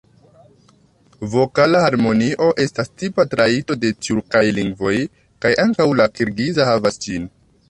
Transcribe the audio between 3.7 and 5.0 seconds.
de tjurkaj lingvoj,